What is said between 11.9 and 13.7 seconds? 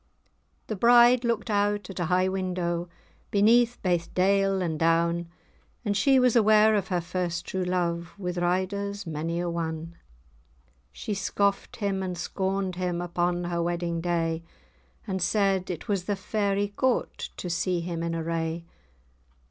and scorned him, Upon her